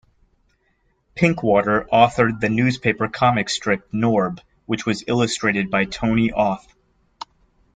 [1.13, 6.65] Pinkwater authored the newspaper comic strip "Norb", which was illustrated by Tony Auth.